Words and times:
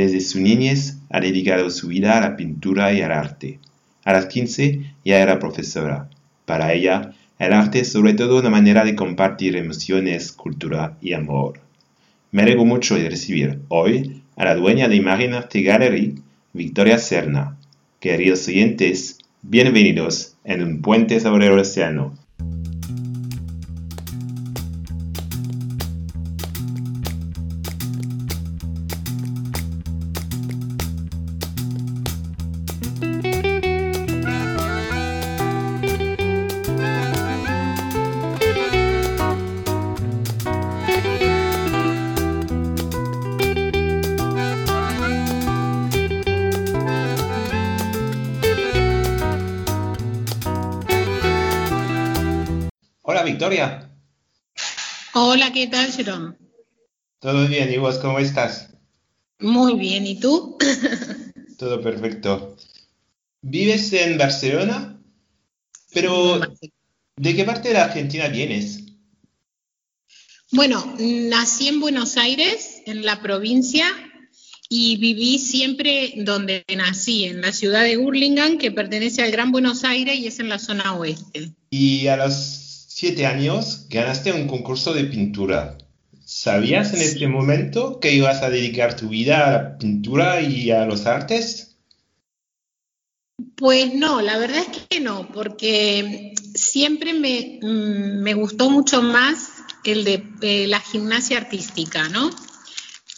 Desde 0.00 0.22
su 0.22 0.40
niñez 0.40 0.96
ha 1.10 1.20
dedicado 1.20 1.68
su 1.68 1.88
vida 1.88 2.16
a 2.16 2.22
la 2.22 2.34
pintura 2.34 2.90
y 2.94 3.02
al 3.02 3.12
arte. 3.12 3.58
A 4.02 4.14
las 4.14 4.24
15 4.24 4.94
ya 5.04 5.20
era 5.20 5.38
profesora. 5.38 6.08
Para 6.46 6.72
ella, 6.72 7.12
el 7.38 7.52
arte 7.52 7.80
es 7.80 7.92
sobre 7.92 8.14
todo 8.14 8.38
una 8.38 8.48
manera 8.48 8.82
de 8.86 8.94
compartir 8.94 9.56
emociones, 9.56 10.32
cultura 10.32 10.96
y 11.02 11.12
amor. 11.12 11.60
Me 12.32 12.40
alegro 12.40 12.64
mucho 12.64 12.94
de 12.94 13.10
recibir 13.10 13.60
hoy 13.68 14.22
a 14.36 14.46
la 14.46 14.54
dueña 14.54 14.88
de 14.88 14.96
Imagen 14.96 15.34
Arte 15.34 15.60
Gallery, 15.60 16.14
Victoria 16.54 16.96
Serna. 16.96 17.58
Queridos 18.00 18.48
oyentes, 18.48 19.18
bienvenidos 19.42 20.34
en 20.44 20.62
un 20.62 20.80
puente 20.80 21.20
sobre 21.20 21.48
el 21.48 21.58
océano. 21.58 22.16
Victoria. 53.40 53.90
Hola, 55.14 55.50
¿qué 55.50 55.66
tal, 55.66 55.90
Jerome? 55.90 56.36
Todo 57.20 57.48
bien, 57.48 57.72
¿y 57.72 57.78
vos 57.78 57.96
cómo 57.96 58.18
estás? 58.18 58.68
Muy 59.38 59.78
bien, 59.78 60.06
¿y 60.06 60.20
tú? 60.20 60.58
Todo 61.58 61.80
perfecto. 61.80 62.54
¿Vives 63.40 63.94
en 63.94 64.18
Barcelona? 64.18 65.00
Pero, 65.94 66.38
¿de 67.16 67.34
qué 67.34 67.44
parte 67.44 67.68
de 67.68 67.74
la 67.76 67.84
Argentina 67.84 68.28
vienes? 68.28 68.80
Bueno, 70.52 70.94
nací 70.98 71.68
en 71.68 71.80
Buenos 71.80 72.18
Aires, 72.18 72.82
en 72.84 73.06
la 73.06 73.22
provincia, 73.22 73.86
y 74.68 74.98
viví 74.98 75.38
siempre 75.38 76.12
donde 76.18 76.62
nací, 76.76 77.24
en 77.24 77.40
la 77.40 77.52
ciudad 77.52 77.84
de 77.84 77.96
Hurlingham, 77.96 78.58
que 78.58 78.70
pertenece 78.70 79.22
al 79.22 79.30
Gran 79.30 79.50
Buenos 79.50 79.84
Aires 79.84 80.18
y 80.18 80.26
es 80.26 80.40
en 80.40 80.50
la 80.50 80.58
zona 80.58 80.94
oeste. 80.94 81.52
Y 81.70 82.06
a 82.08 82.18
los 82.18 82.69
siete 83.00 83.24
años 83.24 83.86
ganaste 83.88 84.30
un 84.30 84.46
concurso 84.46 84.92
de 84.92 85.04
pintura. 85.04 85.78
¿Sabías 86.22 86.92
en 86.92 87.00
este 87.00 87.28
momento 87.28 87.98
que 87.98 88.12
ibas 88.12 88.42
a 88.42 88.50
dedicar 88.50 88.94
tu 88.94 89.08
vida 89.08 89.46
a 89.46 89.52
la 89.52 89.78
pintura 89.78 90.42
y 90.42 90.70
a 90.70 90.84
los 90.84 91.06
artes? 91.06 91.78
Pues 93.56 93.94
no, 93.94 94.20
la 94.20 94.36
verdad 94.36 94.58
es 94.70 94.82
que 94.90 95.00
no, 95.00 95.26
porque 95.32 96.34
siempre 96.54 97.14
me, 97.14 97.58
mm, 97.62 98.20
me 98.22 98.34
gustó 98.34 98.68
mucho 98.68 99.00
más 99.00 99.48
el 99.82 100.04
de 100.04 100.22
eh, 100.42 100.66
la 100.66 100.80
gimnasia 100.80 101.38
artística, 101.38 102.06
¿no? 102.10 102.28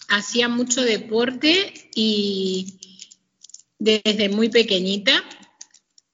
Hacía 0.08 0.48
mucho 0.48 0.82
deporte 0.82 1.90
y 1.92 2.78
desde 3.80 4.28
muy 4.28 4.48
pequeñita. 4.48 5.24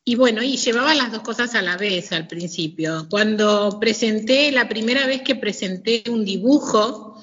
Y 0.09 0.15
bueno, 0.15 0.43
y 0.43 0.57
llevaba 0.57 0.95
las 0.95 1.13
dos 1.13 1.21
cosas 1.21 1.55
a 1.55 1.61
la 1.61 1.77
vez 1.77 2.13
al 2.13 2.27
principio. 2.27 3.07
Cuando 3.11 3.79
presenté, 3.79 4.51
la 4.53 4.67
primera 4.67 5.07
vez 5.07 5.21
que 5.21 5.37
presenté 5.37 6.03
un 6.09 6.25
dibujo, 6.25 7.23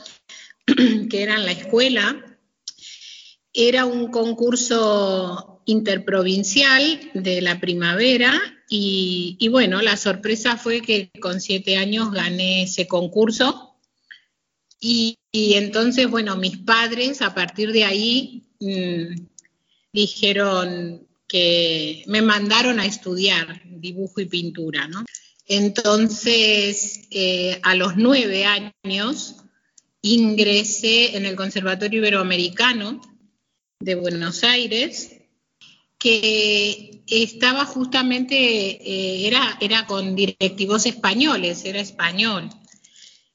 que 1.09 1.23
era 1.23 1.33
en 1.33 1.45
la 1.45 1.51
escuela, 1.51 2.37
era 3.51 3.85
un 3.85 4.11
concurso 4.11 5.63
interprovincial 5.65 7.09
de 7.15 7.41
la 7.41 7.59
primavera 7.59 8.39
y, 8.69 9.35
y, 9.39 9.47
bueno, 9.47 9.81
la 9.81 9.97
sorpresa 9.97 10.55
fue 10.55 10.81
que 10.81 11.09
con 11.19 11.41
siete 11.41 11.77
años 11.77 12.11
gané 12.11 12.61
ese 12.65 12.85
concurso 12.85 13.79
y, 14.79 15.17
entonces, 15.31 16.07
bueno, 16.07 16.37
mis 16.37 16.57
padres 16.57 17.23
a 17.23 17.33
partir 17.33 17.71
de 17.71 17.83
ahí 17.83 18.43
mmm, 18.59 19.25
dijeron 19.91 21.07
que 21.27 22.03
me 22.07 22.21
mandaron 22.21 22.79
a 22.79 22.85
estudiar 22.85 23.61
dibujo 23.65 24.21
y 24.21 24.25
pintura, 24.25 24.87
¿no? 24.87 25.03
Entonces, 25.47 27.07
eh, 27.11 27.59
a 27.63 27.75
los 27.75 27.97
nueve 27.97 28.45
años 28.45 29.35
ingresé 30.01 31.17
en 31.17 31.25
el 31.25 31.35
Conservatorio 31.35 31.99
Iberoamericano 31.99 33.01
de 33.79 33.95
Buenos 33.95 34.43
Aires, 34.43 35.11
que 35.97 37.03
estaba 37.07 37.65
justamente, 37.65 38.35
eh, 38.35 39.27
era, 39.27 39.57
era 39.61 39.85
con 39.85 40.15
directivos 40.15 40.85
españoles, 40.85 41.65
era 41.65 41.79
español. 41.79 42.49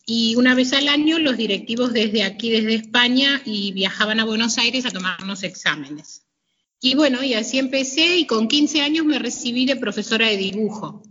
Y 0.07 0.35
una 0.37 0.55
vez 0.55 0.73
al 0.73 0.89
año 0.89 1.19
los 1.19 1.37
directivos 1.37 1.93
desde 1.93 2.25
aquí, 2.25 2.51
desde 2.51 2.75
España, 2.75 3.43
y 3.45 3.73
viajaban 3.73 4.19
a 4.21 4.25
Buenos 4.25 4.59
Aires 4.59 4.87
a 4.87 4.91
tomarnos 4.91 5.43
exámenes. 5.43 6.23
Y 6.81 6.95
bueno, 6.95 7.23
y 7.23 7.35
así 7.35 7.59
empecé 7.59 8.17
y 8.17 8.27
con 8.27 8.49
15 8.49 8.81
años 8.81 9.05
me 9.05 9.19
recibí 9.19 9.67
de 9.67 9.77
profesora 9.77 10.27
de 10.27 10.39
dibujo. 10.39 11.03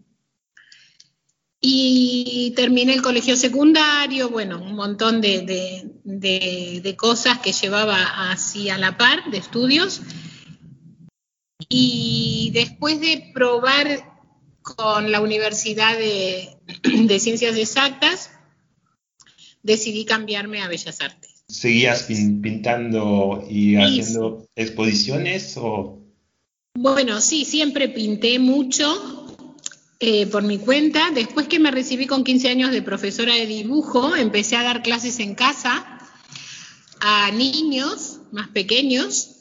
Y 1.62 2.54
terminé 2.56 2.94
el 2.94 3.02
colegio 3.02 3.36
secundario, 3.36 4.30
bueno, 4.30 4.62
un 4.62 4.76
montón 4.76 5.22
de, 5.22 6.96
cosas 6.98 7.40
que 7.40 7.52
llevaba 7.52 8.32
así 8.32 8.70
a 8.70 8.78
la 8.78 8.98
par, 8.98 9.30
de 9.30 9.38
estudios. 9.38 10.02
Y 11.68 12.50
después 12.54 13.00
de 13.00 13.32
probar 13.34 13.88
con 14.62 15.12
la 15.12 15.22
Universidad 15.22 15.98
de 15.98 17.20
Ciencias 17.20 17.56
Exactas, 17.58 18.32
decidí 19.62 20.06
cambiarme 20.06 20.62
a 20.62 20.68
Bellas 20.68 21.02
Artes. 21.02 21.29
¿Seguías 21.50 22.04
pin 22.04 22.42
pintando 22.42 23.44
y 23.50 23.76
haciendo 23.76 24.48
exposiciones 24.56 25.58
o...? 25.58 26.00
Bueno, 26.76 27.20
sí, 27.22 27.44
siempre 27.44 27.90
pinté 27.90 28.38
mucho 28.38 29.26
eh, 30.00 30.28
por 30.28 30.44
mi 30.44 30.60
cuenta. 30.60 31.10
Después 31.10 31.48
que 31.48 31.60
me 31.60 31.72
recibí 31.72 32.06
con 32.06 32.24
15 32.24 32.50
años 32.50 32.72
de 32.72 32.84
profesora 32.84 33.34
de 33.34 33.48
dibujo, 33.48 34.16
empecé 34.16 34.58
a 34.58 34.64
dar 34.64 34.84
clases 34.84 35.20
en 35.20 35.34
casa 35.34 36.00
a 37.02 37.32
niños 37.32 38.20
más 38.32 38.50
pequeños 38.50 39.38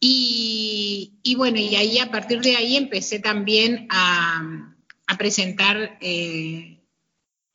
y, 0.00 1.12
y 1.22 1.36
bueno, 1.36 1.58
y 1.58 1.76
ahí 1.76 1.98
a 1.98 2.10
partir 2.10 2.40
de 2.40 2.56
ahí 2.56 2.76
empecé 2.76 3.20
también 3.20 3.86
a, 3.90 4.74
a 5.06 5.16
presentar 5.16 5.96
eh, 6.00 6.75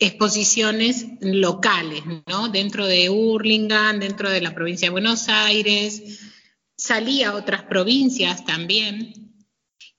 exposiciones 0.01 1.05
locales, 1.21 2.01
¿no? 2.25 2.49
Dentro 2.49 2.87
de 2.87 3.09
Hurlingham, 3.09 3.99
dentro 3.99 4.31
de 4.31 4.41
la 4.41 4.53
provincia 4.55 4.87
de 4.87 4.91
Buenos 4.91 5.29
Aires, 5.29 6.19
salí 6.75 7.21
a 7.21 7.35
otras 7.35 7.63
provincias 7.63 8.43
también. 8.43 9.13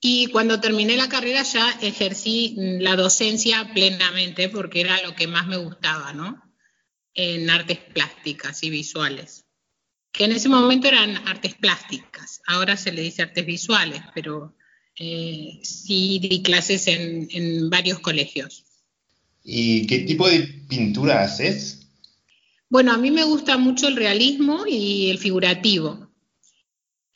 Y 0.00 0.26
cuando 0.26 0.60
terminé 0.60 0.96
la 0.96 1.08
carrera 1.08 1.44
ya 1.44 1.70
ejercí 1.80 2.56
la 2.56 2.96
docencia 2.96 3.70
plenamente 3.72 4.48
porque 4.48 4.80
era 4.80 5.00
lo 5.02 5.14
que 5.14 5.28
más 5.28 5.46
me 5.46 5.56
gustaba, 5.56 6.12
¿no? 6.12 6.42
En 7.14 7.48
artes 7.48 7.78
plásticas 7.78 8.64
y 8.64 8.70
visuales. 8.70 9.46
Que 10.10 10.24
en 10.24 10.32
ese 10.32 10.48
momento 10.48 10.88
eran 10.88 11.16
artes 11.28 11.54
plásticas, 11.54 12.42
ahora 12.48 12.76
se 12.76 12.90
le 12.90 13.02
dice 13.02 13.22
artes 13.22 13.46
visuales, 13.46 14.02
pero 14.14 14.56
eh, 14.96 15.60
sí 15.62 16.18
di 16.18 16.42
clases 16.42 16.88
en, 16.88 17.28
en 17.30 17.70
varios 17.70 18.00
colegios. 18.00 18.64
¿Y 19.44 19.86
qué 19.86 20.00
tipo 20.00 20.28
de 20.28 20.40
pintura 20.68 21.22
haces? 21.22 21.86
Bueno, 22.68 22.92
a 22.92 22.98
mí 22.98 23.10
me 23.10 23.24
gusta 23.24 23.58
mucho 23.58 23.88
el 23.88 23.96
realismo 23.96 24.64
y 24.66 25.10
el 25.10 25.18
figurativo. 25.18 26.08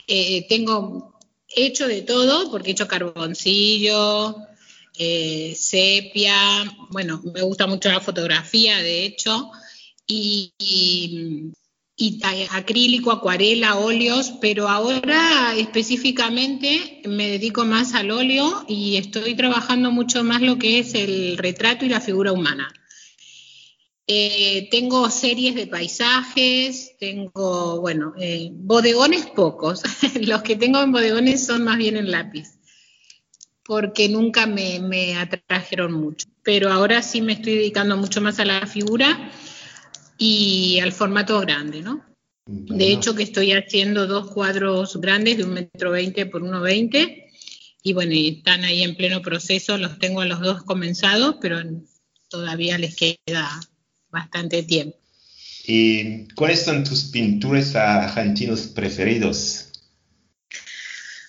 Eh, 0.07 0.47
tengo 0.49 1.19
hecho 1.49 1.89
de 1.89 2.03
todo, 2.03 2.51
porque 2.51 2.71
he 2.71 2.73
hecho 2.73 2.89
carboncillo, 2.89 4.37
eh, 4.99 5.55
sepia, 5.57 6.35
bueno, 6.91 7.23
me 7.35 7.43
gusta 7.43 7.67
mucho 7.67 7.91
la 7.91 8.01
fotografía, 8.01 8.79
de 8.79 9.05
hecho, 9.05 9.51
y, 10.07 11.53
y 11.99 12.21
acrílico, 12.51 13.11
acuarela, 13.11 13.77
óleos, 13.77 14.35
pero 14.39 14.69
ahora 14.69 15.55
específicamente 15.57 17.01
me 17.07 17.29
dedico 17.31 17.65
más 17.65 17.95
al 17.95 18.11
óleo 18.11 18.67
y 18.69 18.97
estoy 18.97 19.35
trabajando 19.35 19.91
mucho 19.91 20.23
más 20.23 20.43
lo 20.43 20.59
que 20.59 20.79
es 20.79 20.95
el 20.95 21.39
retrato 21.39 21.87
y 21.87 21.89
la 21.89 22.03
figura 22.03 22.33
humana. 22.33 22.71
Eh, 24.07 24.69
tengo 24.71 25.11
series 25.11 25.55
de 25.55 25.67
paisajes, 25.67 26.97
tengo, 27.01 27.81
bueno, 27.81 28.13
eh, 28.21 28.51
bodegones 28.53 29.27
pocos, 29.27 29.83
los 30.21 30.43
que 30.43 30.55
tengo 30.55 30.81
en 30.83 30.93
bodegones 30.93 31.47
son 31.47 31.65
más 31.65 31.79
bien 31.79 31.97
en 31.97 32.11
lápiz. 32.11 32.47
porque 33.65 34.09
nunca 34.09 34.47
me, 34.47 34.79
me 34.81 35.17
atrajeron 35.17 35.93
mucho. 35.93 36.29
Pero 36.45 36.71
ahora 36.71 37.03
sí 37.03 37.21
me 37.21 37.33
estoy 37.33 37.57
dedicando 37.57 37.97
mucho 37.97 38.21
más 38.21 38.39
a 38.39 38.45
la 38.45 38.65
figura 38.67 39.33
y 40.19 40.79
al 40.81 40.93
formato 40.93 41.41
grande, 41.41 41.83
¿no? 41.83 42.05
De 42.47 42.93
hecho, 42.93 43.15
que 43.15 43.25
estoy 43.25 43.53
haciendo 43.53 44.07
dos 44.07 44.31
cuadros 44.31 45.01
grandes 45.01 45.39
de 45.39 45.45
un 45.45 45.55
metro 45.55 45.91
veinte 45.91 46.27
por 46.27 46.43
uno 46.43 46.61
veinte 46.61 47.27
y 47.87 47.93
bueno, 47.93 48.13
están 48.15 48.65
ahí 48.65 48.83
en 48.83 48.97
pleno 48.97 49.23
proceso, 49.23 49.79
los 49.79 50.01
tengo 50.01 50.21
a 50.21 50.27
los 50.27 50.41
dos 50.41 50.65
comenzados, 50.65 51.37
pero 51.41 51.61
todavía 52.29 52.79
les 52.79 52.97
queda 52.97 53.61
bastante 54.11 54.65
tiempo. 54.65 54.97
¿Y 55.69 56.27
cuáles 56.35 56.63
son 56.65 56.83
tus 56.83 57.05
pintores 57.05 57.77
argentinos 57.77 58.63
preferidos? 58.63 59.67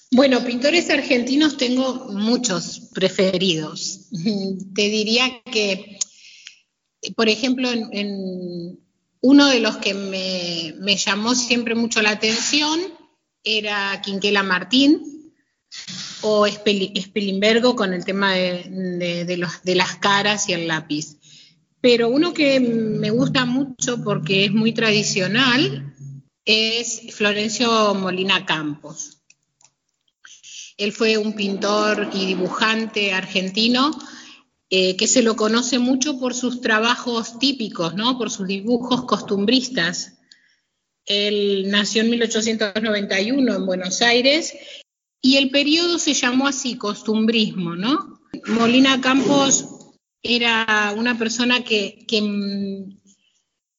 Bueno, 0.10 0.44
pintores 0.44 0.90
argentinos 0.90 1.58
tengo 1.58 2.12
muchos 2.12 2.90
preferidos. 2.92 4.08
Te 4.74 4.90
diría 4.90 5.42
que, 5.52 6.00
por 7.16 7.30
ejemplo, 7.30 7.70
uno 9.22 9.48
de 9.48 9.60
los 9.60 9.78
que 9.78 9.94
me, 9.94 10.96
llamó 10.96 11.36
siempre 11.36 11.76
mucho 11.76 12.02
la 12.02 12.12
atención 12.12 12.80
era 13.44 14.02
Quinquela 14.02 14.44
Martín 14.44 15.34
o 16.22 16.46
Spilimbergo 16.48 17.76
con 17.76 17.94
el 17.94 18.04
tema 18.04 18.34
de 18.34 19.74
las 19.76 19.96
caras 19.98 20.50
y 20.50 20.54
el 20.54 20.68
lápiz. 20.68 21.18
Pero 21.80 22.10
uno 22.10 22.34
que 22.34 22.60
me 22.60 23.12
gusta 23.12 23.46
mucho 23.46 24.04
porque 24.04 24.46
es 24.46 24.52
muy 24.52 24.74
tradicional 24.74 25.94
es 26.44 27.14
Florencio 27.14 27.94
Molina 27.94 28.46
Campos. 28.46 29.18
Él 30.78 30.92
fue 30.94 31.18
un 31.18 31.34
pintor 31.34 32.10
y 32.14 32.26
dibujante 32.26 33.14
argentino 33.14 33.92
eh, 34.70 34.98
que 34.98 35.08
se 35.08 35.22
lo 35.22 35.38
conoce 35.38 35.80
mucho 35.80 36.20
por 36.20 36.34
sus 36.34 36.60
trabajos 36.60 37.40
típicos, 37.40 37.96
¿no? 37.96 38.18
por 38.18 38.30
sus 38.30 38.48
dibujos 38.48 39.06
costumbristas. 39.06 40.18
Él 41.06 41.68
nació 41.70 42.02
en 42.02 42.10
1891 42.10 43.56
en 43.56 43.66
Buenos 43.66 44.02
Aires 44.02 44.54
y 45.22 45.38
el 45.38 45.52
periodo 45.52 45.98
se 46.00 46.14
llamó 46.14 46.48
así, 46.48 46.76
costumbrismo, 46.76 47.76
¿no? 47.76 48.20
Molina 48.48 49.00
Campos 49.00 49.66
era 50.22 50.94
una 50.98 51.18
persona 51.18 51.64
que, 51.64 52.06
mm, 52.22 53.00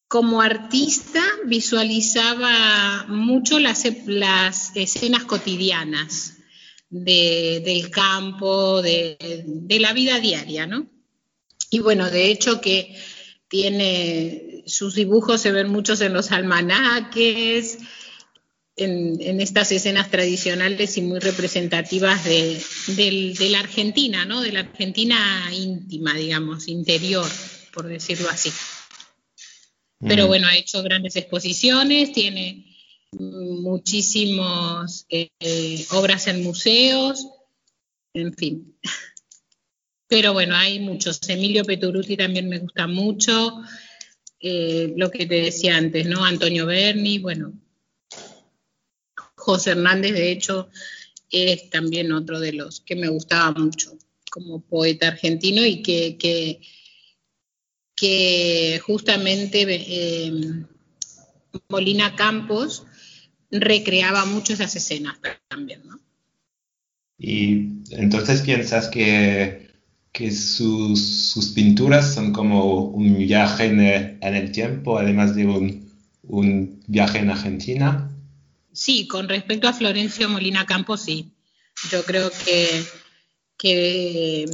como 0.09 0.41
artista 0.41 1.23
visualizaba 1.45 3.05
mucho 3.09 3.59
las, 3.59 3.85
las 4.07 4.75
escenas 4.75 5.25
cotidianas 5.25 6.38
del 6.91 7.91
campo, 7.91 8.81
de, 8.83 9.17
la 9.81 9.93
vida 9.93 10.21
diaria, 10.21 10.67
¿no? 10.67 10.89
Y 11.71 11.81
bueno, 11.81 12.11
de 12.11 12.31
hecho 12.31 12.61
que 12.61 12.97
tiene 13.49 14.63
sus 14.67 14.95
dibujos, 14.95 15.41
se 15.41 15.53
ven 15.53 15.69
muchos 15.69 16.01
en 16.01 16.13
los 16.15 16.33
almanaques, 16.33 17.79
en, 18.77 19.41
estas 19.41 19.73
escenas 19.73 20.11
tradicionales 20.11 20.97
y 20.97 21.03
muy 21.03 21.19
representativas 21.19 22.25
de, 22.25 23.39
la 23.51 23.61
Argentina, 23.61 24.25
¿no? 24.25 24.41
De 24.41 24.53
la 24.53 24.61
Argentina 24.61 25.51
íntima, 25.53 26.15
digamos, 26.15 26.69
interior, 26.69 27.29
por 27.73 27.87
decirlo 27.87 28.29
así. 28.31 28.51
Pero 30.01 30.29
bueno, 30.29 30.47
ha 30.47 30.57
hecho 30.57 30.83
grandes 30.83 31.17
exposiciones, 31.17 32.13
tiene 32.13 32.68
muchísimas 33.13 35.07
eh, 35.09 35.87
obras 35.93 36.27
en 36.27 36.43
museos, 36.43 37.27
en 38.15 38.35
fin. 38.35 38.79
Pero 40.09 40.33
bueno, 40.33 40.57
hay 40.57 40.81
muchos. 40.81 41.21
Emilio 41.29 41.65
Peturuti 41.65 42.17
también 42.17 42.49
me 42.49 42.59
gusta 42.59 42.87
mucho. 42.87 43.63
Eh, 44.41 44.95
lo 44.97 45.11
que 45.11 45.27
te 45.27 45.43
decía 45.43 45.77
antes, 45.77 46.07
¿no? 46.07 46.25
Antonio 46.25 46.65
Berni, 46.67 47.19
bueno, 47.19 47.53
José 49.35 49.73
Hernández, 49.73 50.13
de 50.13 50.31
hecho, 50.31 50.71
es 51.31 51.69
también 51.71 52.13
otro 52.13 52.39
de 52.39 52.53
los 52.53 52.81
que 52.81 52.95
me 52.95 53.09
gustaba 53.09 53.51
mucho 53.53 53.99
como 54.31 54.61
poeta 54.61 55.09
argentino 55.09 55.65
y 55.65 55.83
que, 55.83 56.17
que, 57.97 58.81
justamente 58.85 59.67
eh, 59.69 60.33
Molina 61.69 62.15
Campos 62.15 62.85
recreaba 63.51 64.25
mucho 64.25 64.53
esas 64.53 64.75
escenas 64.77 65.19
también, 65.49 65.83
¿no? 65.87 65.99
Y 67.19 67.83
entonces 67.91 68.43
piensas 68.43 68.89
que, 68.89 69.69
sus, 70.31 71.53
pinturas 71.55 72.15
son 72.15 72.33
como 72.33 72.85
un 72.85 73.19
viaje 73.19 73.67
en 73.67 73.81
el, 74.35 74.53
tiempo, 74.53 74.99
además 74.99 75.35
de 75.35 75.47
un, 75.47 75.91
un 76.23 76.81
viaje 76.87 77.19
en 77.19 77.31
Argentina. 77.31 78.11
Sí, 78.73 79.09
con 79.09 79.29
respecto 79.29 79.69
a 79.69 79.73
Florencio 79.73 80.29
Molina 80.29 80.67
Campos, 80.67 81.03
sí. 81.03 81.33
Yo 81.91 82.05
creo 82.05 82.31
que, 82.45 82.85
que 83.57 84.47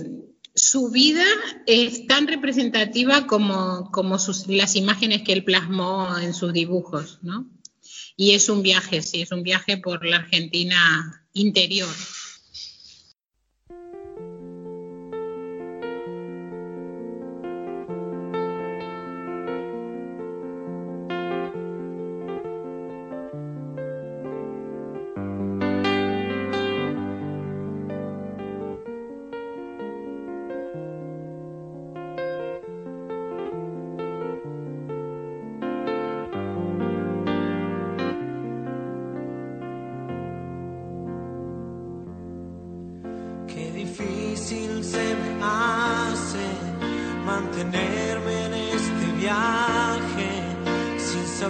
su 0.55 0.91
vida 0.91 1.25
es 1.67 2.07
tan 2.07 2.29
representativa 2.29 3.27
como, 3.27 3.91
como 3.91 4.17
las 4.49 4.77
imágenes 4.77 5.23
que 5.23 5.33
él 5.33 5.45
plasmó 5.45 6.17
en 6.19 6.33
sus 6.33 6.53
dibujos, 6.53 7.19
¿no? 7.23 7.47
Y 8.17 8.35
es 8.35 8.49
un 8.49 8.63
viaje, 8.63 9.03
sí, 9.03 9.23
es 9.23 9.33
un 9.33 9.43
viaje 9.43 9.77
por 9.77 10.05
la 10.05 10.19
Argentina 10.19 11.27
interior. 11.33 11.89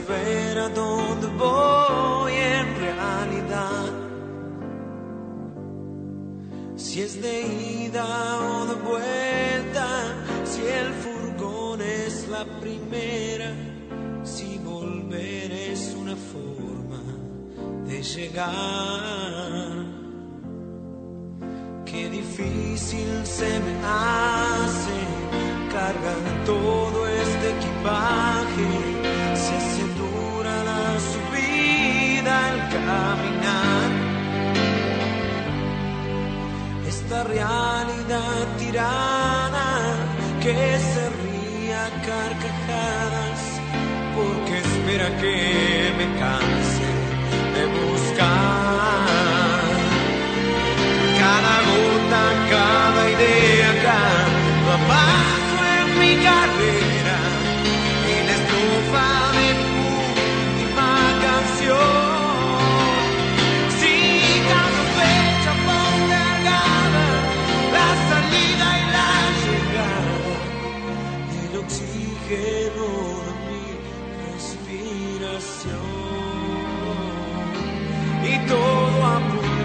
saber 0.04 0.58
a 0.58 0.68
dónde 0.68 1.26
voy 1.38 2.32
en 2.32 2.76
realidad. 2.76 3.92
Si 6.76 7.00
es 7.00 7.20
de 7.20 7.86
ida 7.86 8.40
o 8.40 8.66
de 8.66 8.74
vuelta, 8.74 9.88
si 10.44 10.62
el 10.62 10.92
furgón 11.02 11.80
es 11.80 12.28
la 12.28 12.44
primera, 12.60 13.52
si 14.22 14.58
volver 14.58 15.52
es 15.52 15.94
una 15.98 16.16
forma 16.16 17.02
de 17.86 18.02
llegar. 18.02 19.84
Qué 21.84 22.10
difícil 22.10 23.24
se 23.24 23.60
me 23.60 23.74
hace 23.84 24.33
esta 37.14 37.24
realidad 37.24 38.56
tirana 38.58 39.96
que 40.42 40.52
se 40.52 41.04
ría 41.22 41.84
carcajadas 42.04 43.40
porque 44.16 44.58
espera 44.58 45.08
que 45.20 45.92
me 45.98 46.06
canse 46.18 46.90
de 47.54 47.64
buscar. 47.78 48.24
Cada 51.20 51.56
gota, 51.70 52.24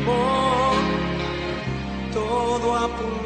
amor, 0.10 0.76
todo 2.14 2.76
apunta. 2.76 3.19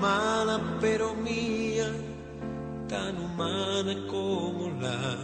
Mala, 0.00 0.60
pero 0.80 1.14
mía, 1.14 1.92
tan 2.88 3.18
humana 3.18 3.94
como 4.08 4.70
la 4.80 5.18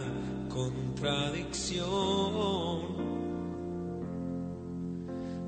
contradicción. 0.49 3.09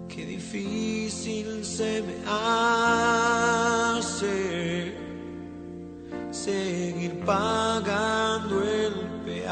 Qué 0.08 0.26
difícil 0.26 1.64
se 1.64 2.02
me 2.02 2.16
hace 2.28 4.32
seguir 6.32 7.20
pagando 7.26 8.64
el 8.64 8.94
peaje 9.26 9.52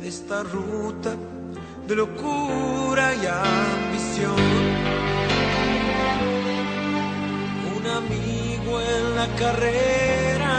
de 0.00 0.08
esta 0.08 0.42
ruta 0.42 1.14
de 1.86 1.96
locura 1.96 3.14
y 3.14 3.26
la 9.22 9.28
carrera, 9.36 10.54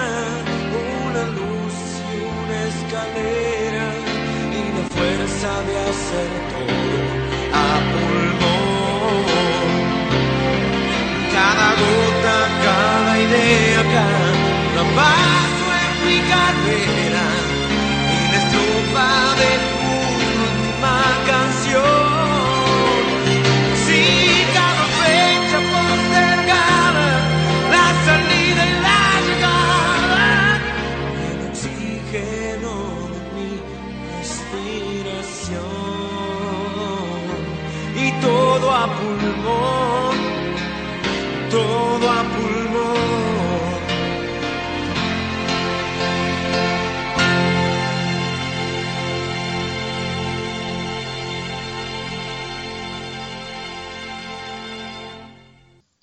una 1.10 1.24
luz 1.38 1.77
y 2.12 2.17
una 2.39 2.58
escalera 2.72 3.88
y 4.58 4.63
la 4.77 4.86
fuerza 4.96 5.51
de 5.67 5.75
hacer 5.89 6.29
todo 6.51 7.00
a 7.62 7.72
pulmón. 7.91 9.25
Cada 11.36 11.70
gota, 11.82 12.38
cada 12.67 13.13
idea, 13.25 13.82
cada 13.98 14.84
paso 14.98 15.65
en 15.84 15.93
mi 16.08 16.20
carrera 16.34 17.02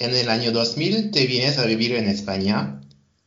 En 0.00 0.14
el 0.14 0.28
año 0.30 0.50
2000 0.50 1.12
te 1.12 1.26
vienes 1.26 1.58
a 1.58 1.66
vivir 1.66 1.94
en 1.94 2.08
España 2.08 2.80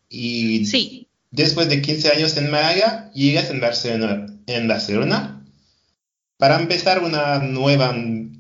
y 0.10 0.66
Sí, 0.66 1.08
después 1.32 1.70
de 1.70 1.82
15 1.82 2.10
años 2.10 2.36
en 2.36 2.52
Málaga 2.52 3.12
llegas 3.14 3.50
en 3.50 3.62
Barcelona, 3.62 4.26
en 4.48 4.68
Barcelona 4.68 5.46
para 6.38 6.60
empezar 6.60 7.02
una 7.04 7.38
nueva 7.40 7.96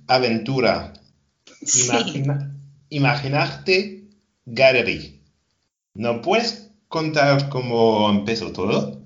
aventura. 0.07 0.93
sí. 1.65 1.85
Imagina, 1.85 2.53
imaginarte 2.89 4.03
Gallery. 4.45 5.21
¿No 5.93 6.21
puedes 6.21 6.69
contar 6.89 7.49
cómo 7.49 8.09
empezó 8.09 8.51
todo? 8.51 9.02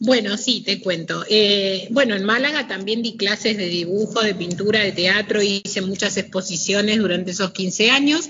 Bueno, 0.00 0.36
sí, 0.36 0.62
te 0.64 0.80
cuento. 0.80 1.24
Eh, 1.28 1.88
bueno, 1.90 2.14
en 2.14 2.24
Málaga 2.24 2.68
también 2.68 3.02
di 3.02 3.16
clases 3.16 3.56
de 3.56 3.66
dibujo, 3.68 4.20
de 4.22 4.34
pintura, 4.34 4.80
de 4.80 4.92
teatro, 4.92 5.42
hice 5.42 5.80
muchas 5.80 6.16
exposiciones 6.16 6.98
durante 6.98 7.32
esos 7.32 7.50
15 7.50 7.90
años 7.90 8.28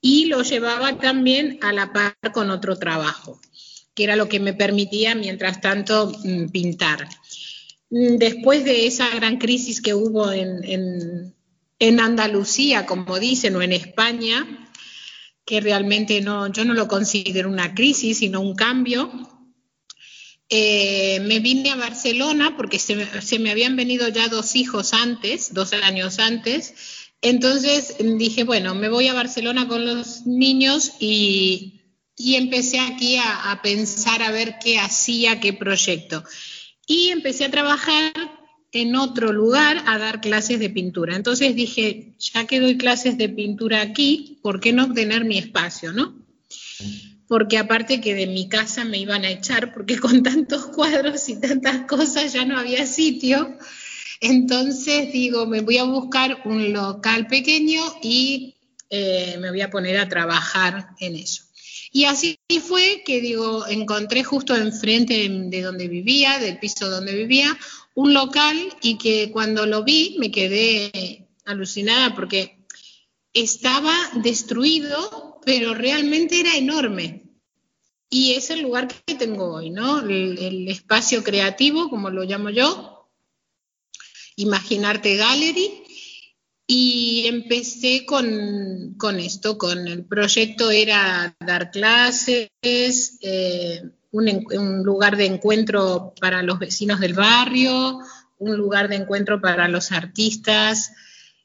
y 0.00 0.26
lo 0.26 0.42
llevaba 0.42 0.98
también 0.98 1.58
a 1.60 1.72
la 1.72 1.92
par 1.92 2.16
con 2.32 2.50
otro 2.50 2.76
trabajo, 2.78 3.40
que 3.94 4.04
era 4.04 4.16
lo 4.16 4.28
que 4.28 4.40
me 4.40 4.54
permitía, 4.54 5.14
mientras 5.14 5.60
tanto, 5.60 6.12
mm, 6.24 6.46
pintar. 6.48 7.06
Mm, 7.90 8.16
Después 8.16 8.64
de 8.64 8.86
esa 8.86 9.08
gran 9.14 9.36
crisis 9.38 9.80
que 9.82 9.94
hubo 9.94 10.32
en, 10.32 10.64
en- 10.64 11.34
en 11.78 12.00
Andalucía, 12.00 12.86
como 12.86 13.18
dicen, 13.18 13.54
o 13.56 13.62
en 13.62 13.72
España, 13.72 14.70
que 15.44 15.60
realmente 15.60 16.20
no, 16.20 16.50
yo 16.52 16.64
no 16.64 16.74
lo 16.74 16.88
considero 16.88 17.48
una 17.50 17.74
crisis, 17.74 18.18
sino 18.18 18.40
un 18.40 18.54
cambio, 18.54 19.10
eh, 20.48 21.20
me 21.20 21.40
vine 21.40 21.70
a 21.70 21.76
Barcelona 21.76 22.56
porque 22.56 22.78
se 22.78 23.38
me, 23.38 23.50
habían 23.50 23.76
venido 23.76 24.08
ya 24.08 24.28
dos 24.28 24.54
hijos 24.54 24.92
antes, 24.92 25.54
dos 25.54 25.72
años 25.72 26.18
antes. 26.18 26.74
Entonces 27.22 27.96
mm, 27.98 28.18
dije, 28.18 28.44
bueno, 28.44 28.74
me 28.74 28.88
voy 28.88 29.08
a 29.08 29.14
Barcelona 29.14 29.68
con 29.68 29.86
los 29.86 30.26
niños 30.26 30.92
y, 31.00 31.78
empecé 32.16 32.78
aquí 32.80 33.16
a, 33.16 33.60
pensar 33.62 34.22
a 34.22 34.30
ver 34.30 34.56
qué 34.62 34.78
hacía, 34.78 35.40
qué 35.40 35.52
proyecto. 35.52 36.22
Y 36.86 37.08
empecé 37.08 37.46
a 37.46 37.50
trabajar 37.50 38.12
en 38.72 38.96
otro 38.96 39.32
lugar 39.32 39.82
a 39.86 39.98
dar 39.98 40.20
clases 40.20 40.58
de 40.58 40.70
pintura. 40.70 41.16
Entonces 41.16 41.56
dije, 41.56 42.14
ya 42.18 42.46
que 42.46 42.60
doy 42.60 42.76
clases 42.76 43.18
de 43.18 43.28
pintura 43.28 43.80
aquí, 43.80 44.38
¿por 44.42 44.60
qué 44.60 44.72
no 44.72 44.92
tener 44.92 45.24
mi 45.24 45.38
espacio, 45.38 45.92
no? 45.92 46.14
Porque 47.32 47.56
aparte 47.56 48.02
que 48.02 48.14
de 48.14 48.26
mi 48.26 48.46
casa 48.46 48.84
me 48.84 48.98
iban 48.98 49.24
a 49.24 49.30
echar, 49.30 49.72
porque 49.72 49.98
con 49.98 50.22
tantos 50.22 50.66
cuadros 50.66 51.30
y 51.30 51.40
tantas 51.40 51.86
cosas 51.86 52.34
ya 52.34 52.44
no 52.44 52.58
había 52.58 52.84
sitio. 52.84 53.56
Entonces 54.20 55.10
digo, 55.14 55.46
me 55.46 55.62
voy 55.62 55.78
a 55.78 55.84
buscar 55.84 56.42
un 56.44 56.74
local 56.74 57.28
pequeño 57.28 57.80
y 58.02 58.54
eh, 58.90 59.38
me 59.40 59.48
voy 59.48 59.62
a 59.62 59.70
poner 59.70 59.96
a 59.96 60.10
trabajar 60.10 60.90
en 61.00 61.16
eso. 61.16 61.44
Y 61.90 62.04
así 62.04 62.38
fue 62.60 63.02
que 63.02 63.22
digo, 63.22 63.66
encontré 63.66 64.24
justo 64.24 64.54
enfrente 64.54 65.14
de, 65.14 65.30
de 65.48 65.62
donde 65.62 65.88
vivía, 65.88 66.38
del 66.38 66.58
piso 66.58 66.90
donde 66.90 67.14
vivía, 67.14 67.58
un 67.94 68.12
local 68.12 68.58
y 68.82 68.98
que 68.98 69.30
cuando 69.32 69.64
lo 69.64 69.84
vi 69.84 70.16
me 70.18 70.30
quedé 70.30 71.28
alucinada 71.46 72.14
porque 72.14 72.58
estaba 73.32 73.94
destruido, 74.22 75.40
pero 75.46 75.72
realmente 75.72 76.40
era 76.40 76.56
enorme. 76.56 77.21
Y 78.14 78.34
es 78.34 78.50
el 78.50 78.60
lugar 78.60 78.88
que 79.06 79.14
tengo 79.14 79.54
hoy, 79.54 79.70
¿no? 79.70 80.00
El, 80.00 80.68
espacio 80.68 81.24
creativo, 81.24 81.88
como 81.88 82.10
lo 82.10 82.24
llamo 82.24 82.50
yo, 82.50 83.08
Imaginarte 84.36 85.16
Gallery. 85.16 85.82
Y 86.66 87.24
empecé 87.26 88.04
con, 88.04 88.96
con 88.98 89.18
esto, 89.18 89.56
con 89.56 89.88
el 89.88 90.04
proyecto 90.04 90.70
era 90.70 91.34
dar 91.40 91.70
clases, 91.70 92.50
eh, 92.62 93.82
un 94.10 94.82
lugar 94.84 95.16
de 95.16 95.24
encuentro 95.24 96.12
para 96.20 96.42
los 96.42 96.58
vecinos 96.58 97.00
del 97.00 97.14
barrio, 97.14 97.98
un 98.36 98.56
lugar 98.58 98.88
de 98.88 98.96
encuentro 98.96 99.40
para 99.40 99.68
los 99.68 99.90
artistas 99.90 100.92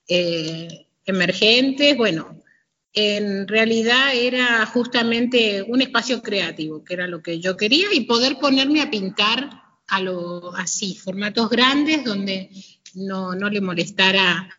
eh, 0.09 0.87
emergentes, 1.05 1.95
bueno, 1.95 2.41
en 2.99 3.47
realidad 3.47 4.15
era 4.15 4.65
justamente 4.65 5.61
un 5.61 5.83
espacio 5.83 6.23
creativo, 6.23 6.83
que 6.83 6.95
era 6.95 7.05
lo 7.07 7.21
que 7.21 7.39
yo 7.39 7.55
quería, 7.55 7.93
y 7.93 8.01
poder 8.01 8.39
ponerme 8.39 8.81
a 8.81 8.89
pintar 8.89 9.61
a 9.87 10.01
lo 10.01 10.55
así, 10.55 10.95
formatos 10.95 11.47
grandes 11.47 12.03
donde 12.03 12.49
no, 12.95 13.35
no 13.35 13.51
le 13.51 13.61
molestara 13.61 14.49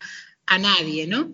a 0.47 0.59
nadie, 0.59 1.09
¿no? 1.09 1.33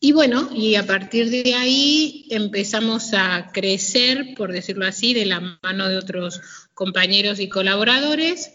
Y 0.00 0.10
bueno, 0.10 0.50
y 0.52 0.74
a 0.74 0.84
partir 0.84 1.30
de 1.30 1.54
ahí 1.54 2.26
empezamos 2.30 3.14
a 3.14 3.52
crecer, 3.52 4.34
por 4.36 4.52
decirlo 4.52 4.86
así, 4.86 5.14
de 5.14 5.24
la 5.24 5.58
mano 5.62 5.88
de 5.88 5.98
otros 5.98 6.40
compañeros 6.74 7.38
y 7.38 7.48
colaboradores, 7.48 8.50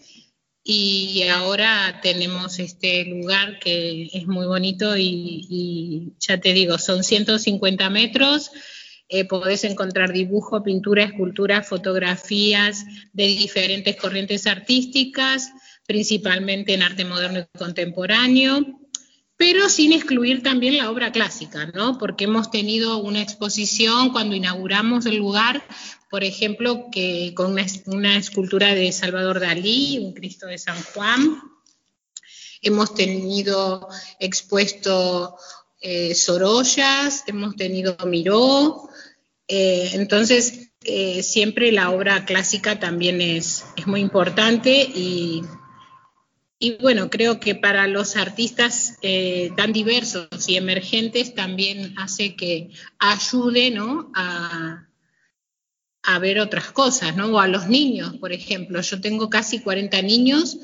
y 0.64 1.24
ahora 1.24 2.00
tenemos 2.02 2.58
este 2.60 3.04
lugar 3.04 3.58
que 3.58 4.08
es 4.12 4.26
muy 4.26 4.46
bonito 4.46 4.96
y, 4.96 6.12
ya 6.20 6.38
te 6.38 6.52
digo, 6.52 6.78
son 6.78 7.02
150 7.02 7.90
metros, 7.90 8.52
eh, 9.08 9.24
podés 9.24 9.64
encontrar 9.64 10.12
dibujo, 10.12 10.62
pintura, 10.62 11.04
escultura, 11.04 11.62
fotografías 11.62 12.84
de 13.12 13.26
diferentes 13.26 13.96
corrientes 13.96 14.46
artísticas, 14.46 15.52
principalmente 15.86 16.74
en 16.74 16.82
arte 16.82 17.04
moderno 17.04 17.40
y 17.40 17.58
contemporáneo, 17.58 18.78
pero 19.36 19.68
sin 19.68 19.92
excluir 19.92 20.44
también 20.44 20.78
la 20.78 20.90
obra 20.90 21.10
clásica, 21.10 21.66
¿no? 21.74 21.98
Porque 21.98 22.24
hemos 22.24 22.52
tenido 22.52 22.98
una 22.98 23.20
exposición 23.20 24.10
cuando 24.10 24.36
inauguramos 24.36 25.04
el 25.06 25.16
lugar, 25.16 25.64
por 26.12 26.24
ejemplo, 26.24 26.90
que 26.92 27.32
con 27.34 27.56
una, 27.86 28.18
escultura 28.18 28.74
de 28.74 28.92
Salvador 28.92 29.40
Dalí, 29.40 29.98
un 29.98 30.12
Cristo 30.12 30.46
de 30.46 30.58
San 30.58 30.76
Juan. 30.92 31.40
Hemos 32.60 32.94
tenido 32.94 33.88
expuesto 34.20 35.38
eh, 35.80 36.14
Sorollas, 36.14 37.24
hemos 37.28 37.56
tenido 37.56 37.96
Miró, 38.04 38.90
Eh, 39.48 39.92
entonces, 39.94 40.72
eh, 40.84 41.22
siempre 41.22 41.72
la 41.72 41.90
obra 41.90 42.26
clásica 42.26 42.78
también 42.78 43.22
es, 43.22 43.64
es 43.76 43.86
muy 43.86 44.00
importante 44.00 44.82
y, 44.82 45.42
y, 46.58 46.76
bueno, 46.76 47.08
creo 47.08 47.40
que 47.40 47.54
para 47.54 47.86
los 47.86 48.16
artistas 48.16 48.98
eh, 49.00 49.50
tan 49.56 49.72
diversos 49.72 50.28
y 50.46 50.56
emergentes 50.56 51.34
también 51.34 51.94
hace 51.98 52.36
que 52.36 52.68
ayude 52.98 53.70
¿no? 53.70 54.12
a, 54.14 54.88
a 56.02 56.18
ver 56.18 56.40
otras 56.40 56.72
cosas, 56.72 57.16
¿no? 57.16 57.28
O 57.28 57.38
a 57.38 57.48
los 57.48 57.68
niños, 57.68 58.16
por 58.18 58.32
ejemplo. 58.32 58.80
Yo 58.80 59.00
tengo 59.00 59.30
casi 59.30 59.60
40 59.60 60.02
niños 60.02 60.58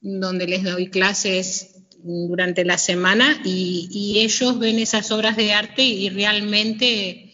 donde 0.00 0.46
les 0.46 0.64
doy 0.64 0.88
clases 0.88 1.74
durante 2.02 2.64
la 2.64 2.78
semana 2.78 3.40
y, 3.44 4.18
ellos 4.18 4.58
ven 4.58 4.78
esas 4.78 5.10
obras 5.10 5.36
de 5.36 5.52
arte 5.52 5.82
y 5.82 6.08
realmente 6.10 7.32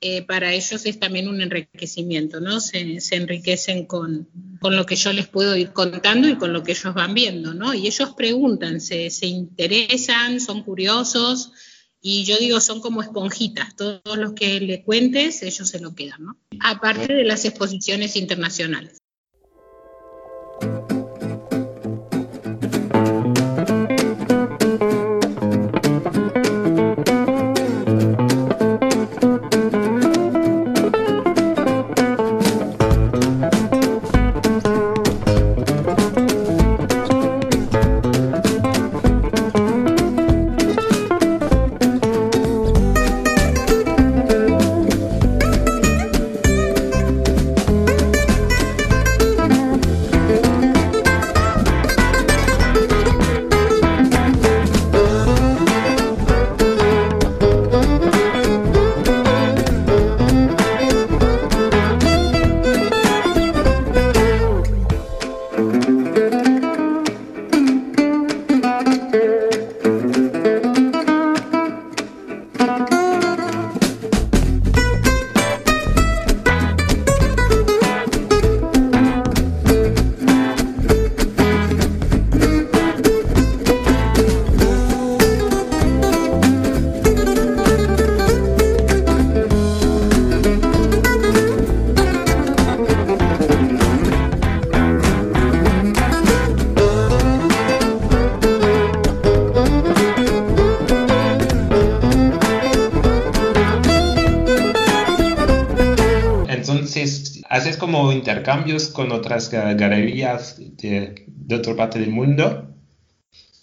eh, 0.00 0.22
para 0.22 0.52
ellos 0.52 0.84
es 0.86 0.98
también 0.98 1.28
un 1.28 1.40
enriquecimiento, 1.40 2.40
¿no? 2.40 2.60
Se, 2.60 2.98
enriquecen 3.12 3.86
con, 3.86 4.28
lo 4.62 4.86
que 4.86 4.96
yo 4.96 5.12
les 5.12 5.26
puedo 5.26 5.56
ir 5.56 5.72
contando 5.72 6.28
y 6.28 6.36
con 6.36 6.52
lo 6.52 6.62
que 6.62 6.72
ellos 6.72 6.94
van 6.94 7.14
viendo, 7.14 7.54
¿no? 7.54 7.74
Y 7.74 7.86
ellos 7.86 8.14
preguntan, 8.16 8.80
se, 8.80 9.10
se 9.10 9.26
interesan, 9.26 10.40
son 10.40 10.62
curiosos 10.62 11.52
y 12.00 12.24
yo 12.24 12.36
digo, 12.38 12.60
son 12.60 12.80
como 12.80 13.02
esponjitas, 13.02 13.74
todos 13.74 14.16
los 14.16 14.32
que 14.32 14.60
le 14.60 14.82
cuentes, 14.82 15.42
ellos 15.42 15.68
se 15.68 15.80
lo 15.80 15.94
quedan, 15.94 16.24
¿no? 16.24 16.36
Aparte 16.60 17.12
de 17.12 17.24
las 17.24 17.44
exposiciones 17.44 18.16
internacionales. 18.16 18.97
Intercambios 108.12 108.88
con 108.88 109.12
otras 109.12 109.50
galerías 109.50 110.56
de, 110.58 111.26
otra 111.50 111.76
parte 111.76 111.98
del 111.98 112.10
mundo? 112.10 112.74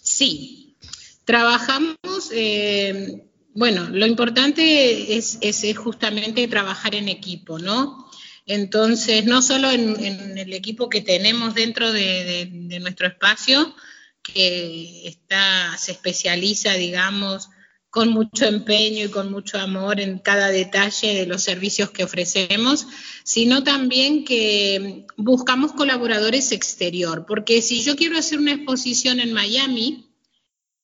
Sí, 0.02 0.76
trabajamos, 1.24 1.96
eh, 2.32 3.24
bueno, 3.54 3.88
lo 3.90 4.06
importante 4.06 5.16
es, 5.16 5.38
justamente 5.76 6.48
trabajar 6.48 6.94
en 6.94 7.08
equipo, 7.08 7.58
¿no? 7.58 8.10
Entonces, 8.46 9.24
no 9.24 9.42
solo 9.42 9.70
en, 9.70 10.38
el 10.38 10.52
equipo 10.52 10.88
que 10.88 11.00
tenemos 11.00 11.54
dentro 11.54 11.92
de, 11.92 12.48
de, 12.50 12.80
nuestro 12.80 13.08
espacio, 13.08 13.74
que 14.22 15.06
está, 15.08 15.76
se 15.78 15.92
especializa, 15.92 16.74
digamos, 16.74 17.48
con 17.96 18.10
mucho 18.10 18.44
empeño 18.44 19.06
y 19.06 19.08
con 19.08 19.32
mucho 19.32 19.58
amor 19.58 20.00
en 20.00 20.18
cada 20.18 20.48
detalle 20.48 21.14
de 21.14 21.26
los 21.26 21.42
servicios 21.42 21.90
que 21.90 22.04
ofrecemos, 22.04 22.86
sino 23.26 23.64
también 23.64 24.24
que 24.24 25.04
buscamos 25.16 25.72
colaboradores 25.72 26.52
exterior, 26.52 27.26
porque 27.26 27.60
si 27.60 27.82
yo 27.82 27.96
quiero 27.96 28.16
hacer 28.16 28.38
una 28.38 28.52
exposición 28.52 29.18
en 29.18 29.32
Miami, 29.32 30.06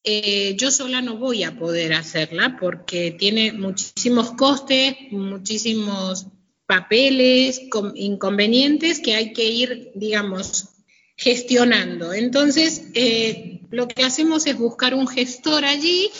eh, 0.02 0.57
yo 0.57 0.72
sola 0.72 1.00
no 1.02 1.16
voy 1.18 1.44
a 1.44 1.57
poder 1.57 1.92
hacerla 1.92 2.57
porque 2.59 3.12
tiene 3.12 3.52
muchísimos 3.52 4.33
costes, 4.33 4.96
muchísimos 5.12 6.26
papeles, 6.66 7.61
inconvenientes 7.94 8.98
que 8.98 9.14
hay 9.14 9.33
que 9.33 9.44
ir, 9.44 9.92
digamos, 9.94 10.70
gestionando. 11.16 12.12
Entonces, 12.12 12.87
eh, 12.94 13.61
lo 13.70 13.87
que 13.87 14.02
hacemos 14.02 14.48
es 14.48 14.59
buscar 14.59 14.96
un 14.96 15.07
gestor 15.07 15.64
allí 15.64 16.11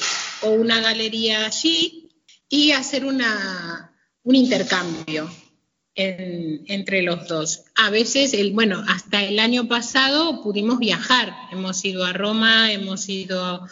o 0.42 0.50
una 0.50 0.80
galería 0.80 1.46
allí 1.46 2.11
y 2.48 2.70
hacer 2.70 3.06
una, 3.06 3.92
un 4.22 4.37
intercambio 4.37 5.28
entre 5.94 7.02
los 7.02 7.28
dos. 7.28 7.64
A 7.74 7.90
veces, 7.90 8.33
el, 8.35 8.52
bueno, 8.52 8.83
hasta 8.88 9.22
el 9.24 9.38
año 9.38 9.68
pasado 9.68 10.42
pudimos 10.42 10.78
viajar. 10.78 11.35
Hemos 11.50 11.85
ido 11.85 12.05
a 12.05 12.12
Roma, 12.12 12.72
hemos 12.72 13.09
ido 13.09 13.66